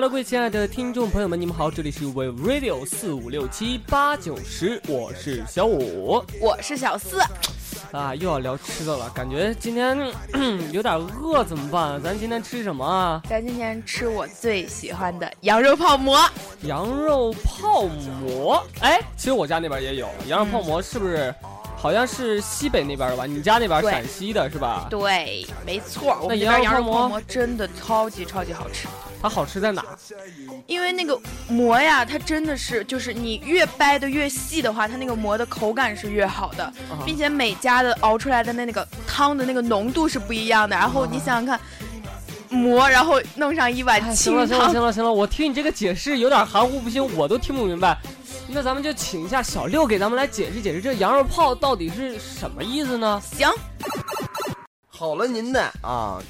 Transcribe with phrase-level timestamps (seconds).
[0.00, 7.20] Hello，各位亲爱的听众朋友们，你们好，这里是 We Radio 四五六七八九十，我是小五，我是小四。
[7.92, 10.10] 啊，又要聊吃的了，感觉今天
[10.72, 12.00] 有点饿，怎么办？
[12.02, 13.20] 咱今天吃什么啊？
[13.28, 16.18] 咱今天吃我最喜欢的羊肉泡馍。
[16.62, 17.82] 羊肉泡
[18.22, 21.34] 馍，哎，其实我家那边也有羊肉泡馍，是不是？
[21.80, 23.24] 好像是西北那边的吧？
[23.24, 24.86] 你家那边陕西的是吧？
[24.90, 26.26] 对，没错。
[26.28, 28.86] 那羊肉泡馍真的超级超级好吃。
[29.22, 29.82] 它好吃在哪？
[30.66, 36.70] 因为那个馍呀，它真的是就是你越掰的越细的话，它那个馍的口感是越好的，
[37.04, 40.76] 并且每家的熬出来的那那个汤的那个浓度是不一样的。
[40.76, 41.60] 然后你想想看，
[42.50, 44.16] 馍然后弄上一碗清汤。
[44.16, 47.96] 行了行了行了行了，我听你这个解释有点含糊不清，我都听不明白。
[48.52, 53.20] 那咱们就请一下小六给咱们来解释解释，这羊肉泡到底是什么意思呢？
[53.20, 53.48] 行，
[54.88, 56.20] 好了，您的啊，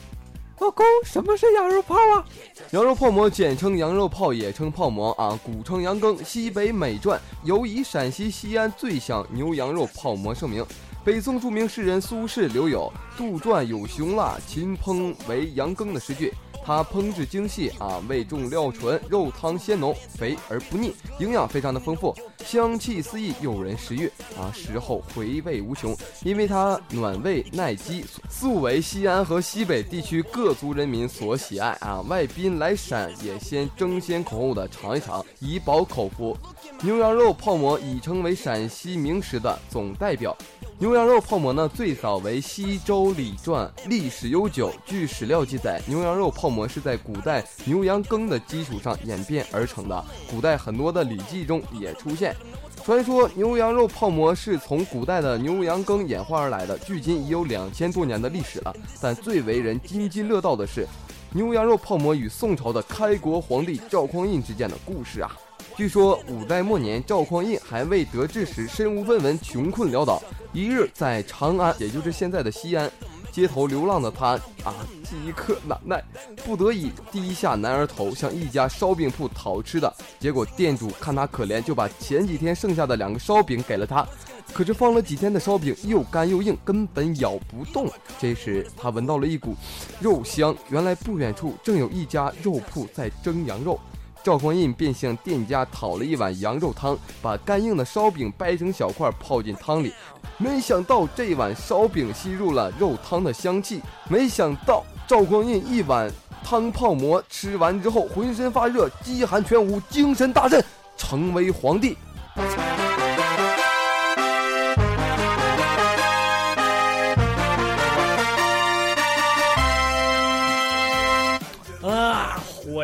[0.59, 2.25] 老公，什么是羊肉泡啊？
[2.73, 10.65] 羊肉泡馍简称羊肉泡，也称泡馍啊，古称羊羹，西北美传，尤以陕西西安最享牛羊肉泡馍盛名。
[11.03, 16.31] 北宋著名诗人苏轼留有“杜撰有雄辣，秦烹为羊羹”的诗句。
[16.63, 25.97] 它烹制精细啊，味重料醇，肉汤鲜浓，肥而不腻，营养非常的丰富，香气四溢，诱人食欲啊，食后回味无穷。
[26.23, 32.03] 因为它暖胃耐饥，素为西安和西北地区各族人民所喜爱啊。
[32.03, 36.37] 外宾来陕也先争先恐后的尝一尝，以饱口福。
[36.83, 40.37] 牛羊肉泡馍已成为陕西名食的总代表。
[40.81, 44.73] 牛羊肉泡馍呢，最早为西周礼传，历史悠久。
[44.87, 50.05] 据史料记载，牛羊肉泡馍是在古代牛羊羹的基础上演变而成的。
[50.31, 52.35] 古代很多的礼记中也出现。
[52.83, 58.75] 传说牛羊肉泡馍是从古代的牛羊羹演化而来的，距今已有两千多年的历史了。
[59.03, 60.89] 但最为人津津乐道的是，
[61.35, 65.31] 牛羊肉泡馍与宋朝的开国皇帝赵匡胤之间的故事啊。
[65.77, 70.23] 据说五代末年，赵匡胤还未得志时，身无分文，穷困潦倒。
[70.53, 72.91] 一日在长安，也就是现在的西安
[73.33, 74.31] 街头流浪的他
[74.63, 76.03] 啊，饥渴难耐，
[76.45, 79.93] 不得已低下男儿头，向一家烧饼铺讨吃的。
[80.19, 84.07] 结果店主看他可怜，就把前几天剩下的两个烧饼给了他。
[84.53, 87.89] 可是放了几天的烧饼又干又硬，根本咬不动。
[88.19, 89.55] 这时他闻到了一股
[90.01, 93.81] 肉香，原来不远处正有一家肉铺在蒸羊肉。
[94.23, 99.93] 赵匡胤便向店家讨了一碗羊肉汤，把干硬的烧饼掰成小块泡进汤里。
[100.37, 103.81] 没想到这碗烧饼吸入了肉汤的香气。
[104.09, 106.11] 没想到赵匡胤一碗
[106.45, 110.63] 汤泡馍吃完之后，浑身发热，饥寒全无，精神大振，
[110.97, 111.97] 成为皇帝。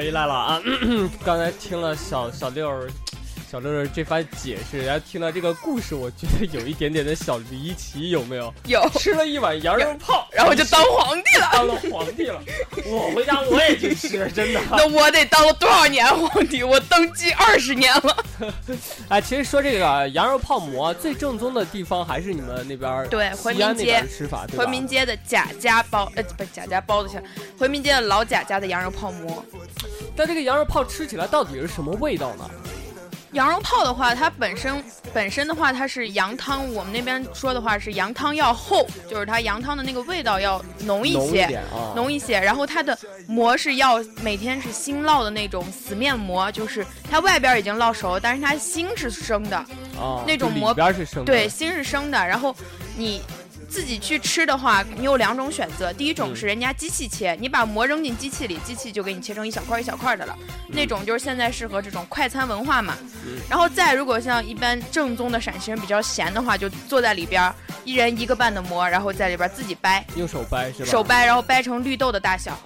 [0.06, 0.62] 回来了啊！
[1.26, 2.88] 刚才听了小小六儿。
[3.48, 8.52] 小六六这番解释，然后听了这个故事，我觉得有一点点的小离奇，有没有？
[8.66, 8.88] 有。
[8.98, 11.48] 吃了一碗羊肉泡，然后就当皇帝了。
[11.52, 12.42] 当了皇帝了，
[12.86, 14.60] 我回家我也去吃，真的。
[14.68, 16.64] 那我得当了多少年皇帝？
[16.64, 18.24] 我登基二十年了。
[19.08, 27.22] 哎，其实说这个羊肉泡馍，最正宗的地方还是你们那边对回民街吃法，回民街的贾家包，呃，不是贾家包子馅，
[27.56, 29.44] 回民街的老贾家的羊肉泡馍。
[30.16, 32.50] 但这个羊肉泡吃起来到底是什么味道呢？
[33.32, 34.82] 羊肉泡的话，它本身
[35.12, 36.72] 本身的话，它是羊汤。
[36.72, 41.60] 我们那边说的话是羊汤要厚，就是它羊汤的那个味道要浓一些，
[41.94, 42.40] 浓一些。
[42.40, 42.96] 然后它的
[43.26, 49.62] 馍是要每天是新烙的那种死面馍，就是它外边已经烙熟，但是它心是生的。
[49.98, 52.16] 哦，那种馍边是生的，对，心是生的。
[52.26, 52.56] 然后
[52.96, 53.20] 你。
[53.68, 55.92] 自己去吃的话，你有两种选择。
[55.92, 60.36] 第一种是人家机器切，你把馍扔进机器里，机器就给你切成一小块一小块的了。
[60.68, 62.96] 那种就是现在适合这种快餐文化嘛。
[63.48, 67.52] 然后再如果像一般正宗的陕西人比较闲的话，就坐在里边，
[67.84, 70.90] 一人一个半的馍，然后在里边自己掰，用手掰是吧？
[70.90, 72.58] 手掰，然后掰成绿豆的大小，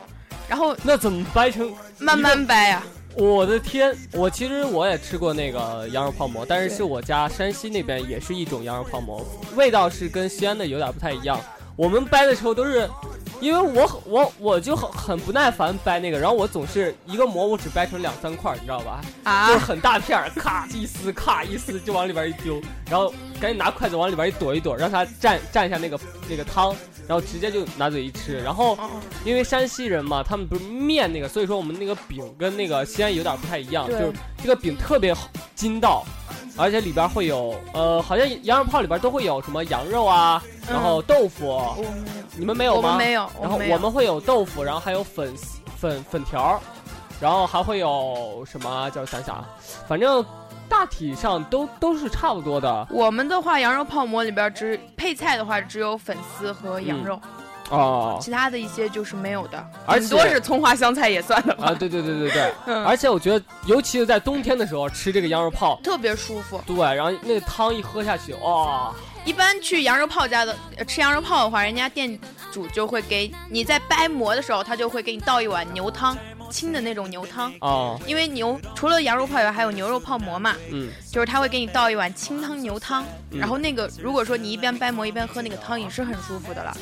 [0.49, 1.73] 然后那怎么掰成？
[1.99, 2.83] 慢慢掰呀。
[3.17, 9.27] 我的天，我其实我也吃过那个羊肉泡馍，但是是我家山西那边也是一种羊肉泡馍，
[9.57, 11.39] 味道是跟西安的有点不太一样。
[11.81, 12.87] 我们掰的时候都是，
[13.41, 19.01] 因为我我我就很很不耐烦掰那个，然后我总是一个馍我只掰成两三块，你知道吧？
[19.25, 22.61] 啊，就是很大片儿，咔一撕，咔一撕就往里边一丢，
[22.91, 23.11] 然后
[23.41, 25.99] 赶紧拿筷子往里边一躲一躲，让它蘸蘸一下那个
[26.29, 26.77] 那个汤。
[27.09, 28.79] 然后直接就拿嘴一吃，然后
[29.25, 35.13] 因为山西人嘛，他们不是面那个，所以说我们那个饼跟那个西安有点不太一样，就是这个饼特别
[35.57, 36.05] 筋道，
[36.61, 41.59] 而且里边会有呃，好像羊肉泡里边都会有什么羊肉啊，然后豆腐，
[42.37, 42.97] 你们没有吗？
[42.99, 43.29] 没有。
[43.41, 46.61] 然后我们会有豆腐，然后还有粉丝粉粉条，
[47.19, 48.91] 然后还会有什么？
[48.91, 49.49] 叫我想想啊，
[49.89, 50.25] 反正
[50.69, 57.19] 大体上都都是差不多的我们的话，羊肉泡馍里边只配菜的话，只有粉丝和羊肉，
[57.71, 58.19] 哦。
[58.21, 61.69] 其他的一些就是没有的，而顶多是葱花香菜也算的吧。
[61.69, 66.61] 啊，对对对对对， 嗯，而且我觉得，尤其是在冬天的时候吃这个羊肉泡，特别舒服。
[66.67, 68.95] 对，然后那个汤一喝下去，哇、
[69.25, 72.19] 一般去羊肉泡家的呃吃羊肉泡的话，人家店
[72.53, 76.17] 主就会给你在掰馍的时候，他就会给你倒一碗牛汤，
[76.51, 77.53] 清的那种牛汤。
[77.61, 86.77] 哦，因为牛除了羊肉泡以外，还有牛肉泡馍嘛，嗯，就是他会给你倒一碗清汤牛汤，嗯然后那个如果说你一边掰馍一边喝那个汤，也是很舒服的了。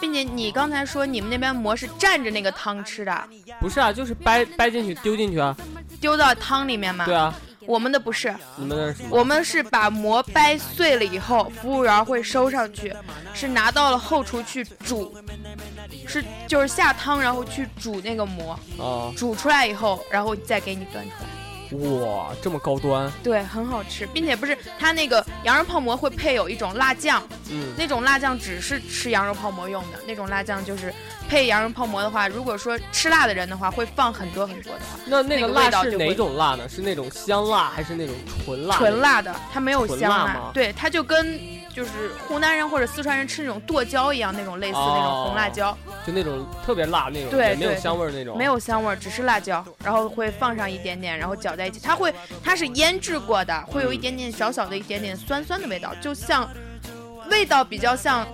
[0.00, 3.28] 并且你刚才说你们那边馍是蘸着那个汤吃的，
[3.60, 5.56] 不是啊，就是掰掰进去丢进去啊，
[6.00, 7.04] 丢到汤里面吗。
[7.04, 7.34] 对啊，
[7.66, 9.08] 我们的不是，你们那是什么？
[9.10, 12.94] 我们是把馍掰碎了以后，服务员会收上去，
[13.34, 15.14] 是拿到了后厨去煮，
[16.06, 21.37] 是就是下汤然后去煮那个馍，哦，煮出来以后，然后再给你端出来。
[21.72, 30.92] 哇，这么高端，对，很好吃，并且不是它那个羊肉泡馍会配有一种辣酱，嗯，那种辣酱只是吃羊肉泡馍用的，那种辣酱就是
[31.28, 36.68] 配羊肉泡馍的话，如果说吃辣的人的话，会放很多很多的话，那那个味辣是哪种辣呢？
[36.68, 38.76] 是那种香辣还是那种纯辣？
[38.76, 38.98] 纯。
[38.98, 41.38] 辣的，它没有香辣对，它就跟
[41.72, 48.36] 就是湖南人或者四川人吃那种剁椒一样，那种类似那种红辣椒，就那种特别辣那种，对没有香味儿那种。
[48.36, 56.48] 没有香味儿，只是辣椒，然后会放上一点点，然后搅在一起，它会它是腌制过的，会有一点点小小的一点点酸酸的味道，就像
[57.30, 58.26] 味道比较像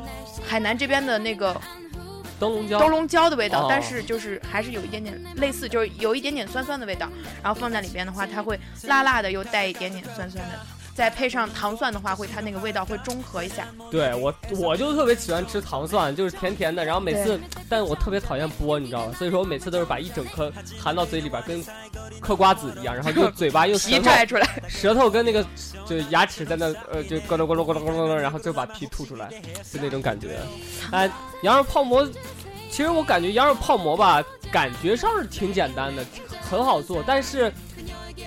[0.47, 1.59] 海南这边的那个
[2.39, 2.79] 灯笼椒。
[2.79, 7.09] 灯笼椒的味道，哦但是就是还是有一点点类似，就是有一点点酸酸的味道，
[7.43, 10.61] 然后放在里边的话，它会辣辣的，又带一点点酸酸的。
[10.95, 13.67] 再配上糖蒜的话，会它那个味道会中和一下。
[13.91, 17.39] 对我，我就特别喜欢吃糖蒜，就是甜甜的，然后每次，
[17.69, 19.15] 但我特别讨厌剥，你知道吧？
[19.19, 21.65] 所以说我每次都是把一整颗含到嘴里边，跟
[22.21, 25.45] 嗑瓜子一样，然后用嘴巴用舌皮头拽出来，舌头跟那个
[25.85, 29.29] 就牙齿在那呃就咕噜咕噜咕噜咕噜，然后就把皮吐出来，
[29.73, 30.39] 就那种感觉。
[30.93, 31.11] 哎，
[31.43, 32.09] 羊肉泡馍，
[32.71, 36.05] 其实我感觉羊肉泡馍吧，感觉上是挺简单的，
[36.41, 37.53] 很好做，但是。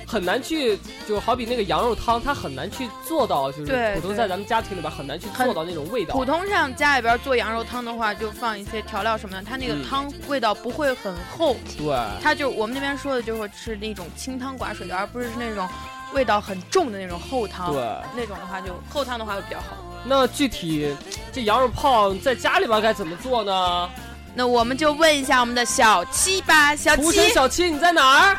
[0.08, 6.16] 很难去，就好比那个羊肉汤，它很难去做到，就是普通在咱们家庭里边很难去做到那种味道。
[6.16, 15.68] 普通上家里边做羊肉汤的话，就放一些调料什么的，它那个嗯汤味道不会很厚，对，它就我们那边说的就会是那种清汤寡水的，而不是那种
[16.14, 17.74] 味道很重的那种厚汤。
[17.74, 17.82] 对，
[18.16, 19.76] 那种的话就厚汤的话会比较好。
[20.06, 20.96] 那具体
[21.34, 23.90] 这羊肉泡在家里边该怎么做呢？
[24.34, 28.38] 那我们就问一下我们的小七吧，小七小七你在哪儿？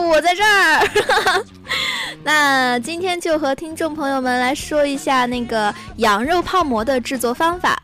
[0.00, 1.44] 我在这儿。
[2.24, 7.80] 那今天就和听众朋友们来说一下那个羊肉泡馍的制作方法。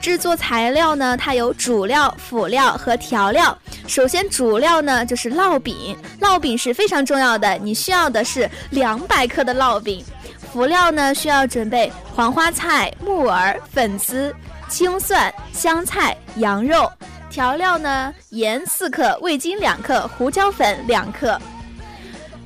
[0.00, 3.56] 制作材料呢，它有主料、辅料和调料。
[3.86, 10.02] 首先，主料呢就是烙饼，烙饼是非常重要的，你需要的是两百克的烙饼。
[10.52, 14.34] 辅料呢需要准备黄花菜、木耳、粉丝、
[14.68, 16.90] 青蒜、香菜、羊肉。
[17.30, 21.40] 调料呢，盐四克，味精两克，胡椒粉两克。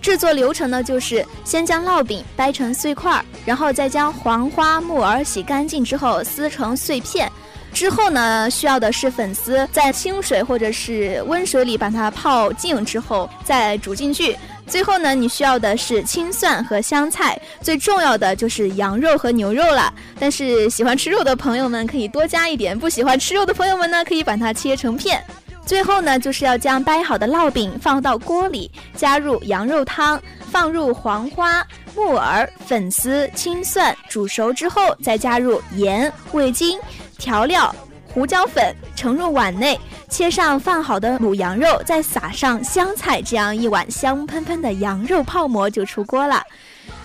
[0.03, 7.33] 制作流程呢，就是先将烙饼掰成碎块儿，然后再将黄花、木耳洗干净之后撕成碎片。
[7.73, 14.37] 之后呢，需要的是粉丝，在清水或者是温水里把它泡净之后再煮进去。
[14.67, 19.93] 最后呢，你需要的是青蒜和香菜，最重要的就是羊肉和牛肉了。
[20.19, 25.23] 但是喜欢吃肉的朋友们可以多加一点，不喜欢吃肉的朋友们呢，可以把它切成片。
[25.67, 36.79] 最后呢，就是要将掰好的烙饼放到锅里，加入羊肉汤，放入黄花、木耳、粉丝、青蒜，煮熟之后再加入盐、味精、
[37.17, 37.75] 调料、
[38.15, 39.77] 胡椒粉，盛入碗内，
[40.09, 46.41] 切上放好的卤羊肉，再撒上香菜，这样一碗香喷喷的羊肉泡馍就出锅了。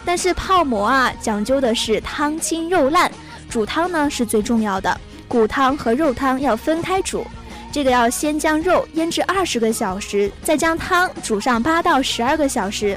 [0.05, 3.11] 但是泡馍啊，讲究的是汤清肉烂，
[3.49, 4.95] 煮汤呢是最重要的，
[5.27, 7.25] 骨汤和肉汤要分开煮。
[7.71, 12.95] 这个要先将肉腌制二十个小时，再将汤煮上八到十二个小时。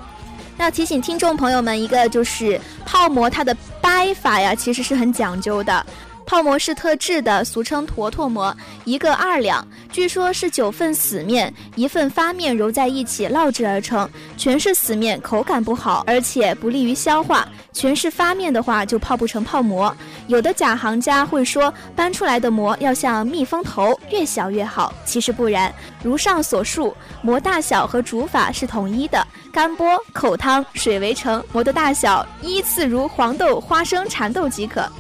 [0.58, 5.86] 要提醒听众朋友们一个，就是泡馍它的掰法呀，其实是很讲究的。
[6.24, 14.08] 泡馍是特制的，俗称坨坨馍，一个二两，据说是九份死面，一份发面揉在一起烙制而成。
[14.36, 19.94] 全是死面，口感不好，而且不利于消化；全是发面的话，就泡不成泡馍。
[20.26, 24.92] 有的假行家会说，搬出来的馍要像蜜蜂头，越小越好。
[25.04, 34.90] 其实不然，如上所述，馍大小和煮法是统一的，干剥、口汤、水为成，馍的大小依次如黄豆、花生、蚕豆即可。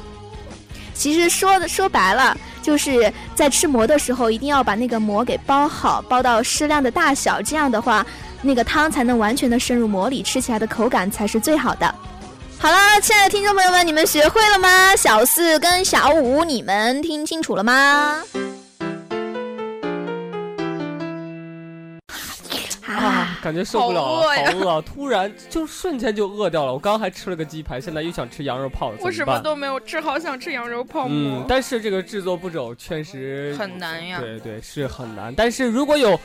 [0.94, 8.06] 其实说的说白了，就是在吃馍的时候，一定要把那个馍给包好，包到适量的大小，这样的话，
[8.40, 11.94] 那个汤才能完全的渗入馍里，吃起来的口感才是最好的。
[12.58, 14.94] 好了，亲爱的听众朋友们，你们学会了吗？
[14.94, 18.22] 小四跟小五，你们听清楚了吗？
[23.42, 24.82] 感觉受不了了，好饿呀好饿啊！
[24.86, 26.72] 突然就瞬间就饿掉了。
[26.72, 29.36] 我刚刚还吃了个鸡排，现在又想吃羊肉泡，我什么？
[29.40, 34.20] 都没有吃，好想吃羊肉泡嗯馍，，但是这个制作步骤确实很难呀。
[34.20, 35.34] 对对，是很难。
[35.34, 36.18] 但是如果有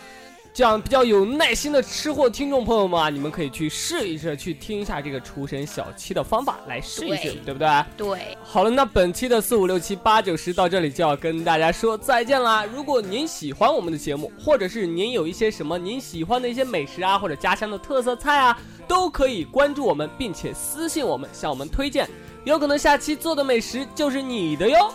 [0.57, 7.85] 这样比较有耐心的吃货听众朋友们啊，你们可以去试一试，去听一下这个厨神小七的方法来试一试，对对不对？
[7.95, 12.65] 对，好了，那本期的四五六七八九十到这里就要跟大家说再见啦。
[12.65, 22.09] 如果您喜欢我们的节目，或者是您有一些什么您喜欢的一些美食啊，或者家乡的特色菜啊，都可以关注我们，并且私信我们，向我们推荐，
[22.45, 24.91] 有可能下期做的美食就是你的哟。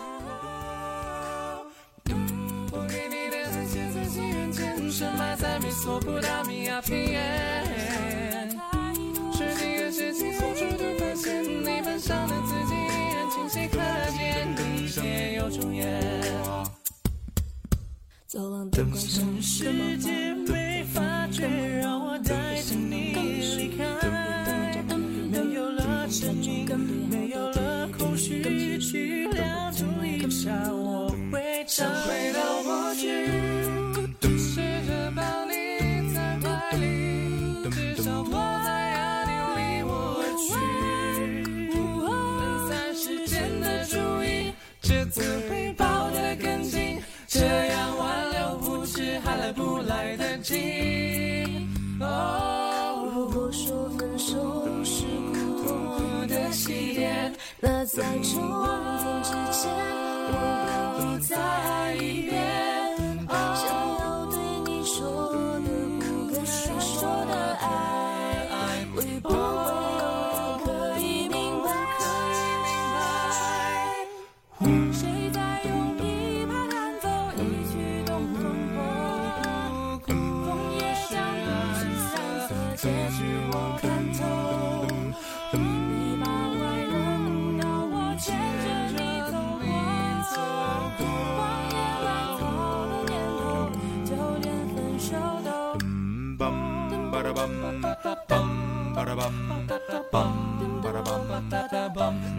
[4.95, 8.47] 深埋在你所不达米亚平原。
[9.33, 10.67] 是几个事情后出
[10.99, 13.79] 发现，你本上的自己依然清晰可
[14.11, 14.47] 见，
[14.77, 15.99] 一切又重演。
[18.27, 20.11] 走廊灯关上，世界
[20.47, 21.47] 被发觉，
[21.81, 23.15] 让我带着你
[23.57, 23.83] 离开。
[25.31, 26.69] 没有了声音，
[27.09, 30.51] 没有了空虚，去了这一刹，
[57.93, 58.23] 在。
[59.23, 60.12] 指尖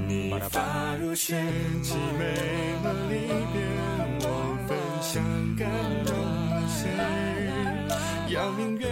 [0.07, 0.61] 你洒
[1.01, 1.37] 落谁
[1.83, 2.23] 凄美
[2.83, 3.13] 的离
[3.53, 3.57] 别，
[4.21, 4.27] 我
[4.67, 5.13] 分享
[5.57, 5.63] 感
[6.05, 6.11] 动
[6.51, 6.79] 的事。
[8.35, 8.85] 邀明月，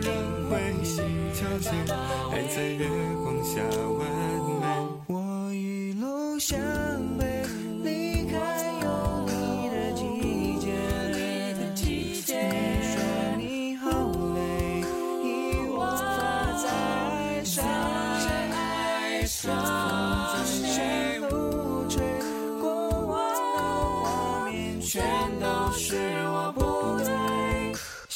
[0.00, 0.06] 人
[0.48, 0.50] 会
[0.84, 0.94] 心
[1.34, 1.70] 交结，
[2.32, 2.86] 爱在月
[3.24, 3.60] 光下
[3.98, 4.41] 完。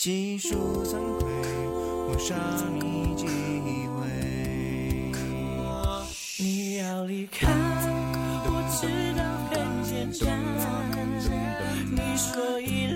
[0.07, 1.27] 细数惭愧，
[2.07, 2.39] 我伤
[2.73, 3.27] 你几
[3.91, 3.99] 回。
[6.39, 7.49] 你要离开，
[8.47, 8.87] 我知
[9.19, 9.21] 道
[9.51, 10.25] 很简单。
[11.91, 12.96] 你说依赖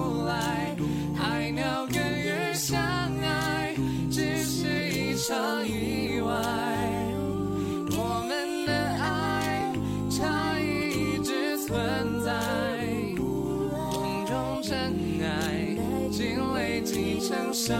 [17.67, 17.77] 在屋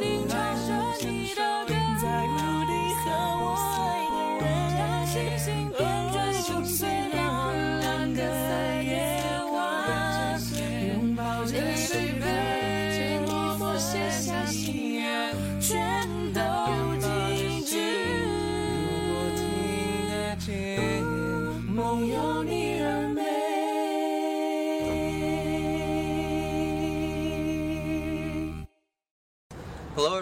[0.00, 0.34] 顶唱
[0.66, 0.68] 着
[1.06, 1.70] 你的歌，
[2.02, 3.06] 在屋顶和
[3.40, 3.44] 我
[3.78, 3.78] 爱
[4.40, 4.42] 的
[4.74, 5.88] 人，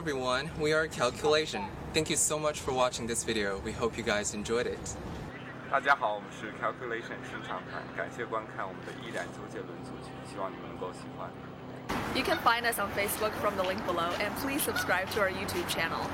[0.08, 1.66] everyone, we are Calculation.
[1.94, 3.60] Thank you so much for watching this video.
[3.66, 4.80] We hope you guys enjoyed it.
[5.70, 11.30] 大家好，我们是 Calculation 顺畅谈，感谢观看我们的依然周杰伦组曲，希望你们能够喜欢。
[12.16, 15.32] You can find us on Facebook from the link below, and please subscribe to our
[15.32, 16.06] YouTube channel.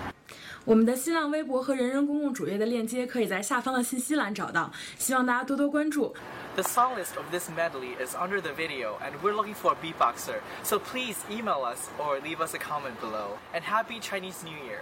[0.64, 6.14] 我们的新浪微博和人人公共主页的链接可以在下方的信息栏找到，希望大家多多关注。
[6.56, 10.40] The song list of this medley is under the video, and we're looking for a beatboxer.
[10.62, 13.36] So please email us or leave us a comment below.
[13.52, 14.80] And happy Chinese New Year!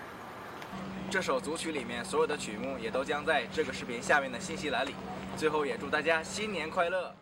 [1.11, 4.95] 这首组曲里面所有的曲目也都将在这个视频下面的信息栏里。
[5.37, 7.13] 最后也祝大家新年快乐！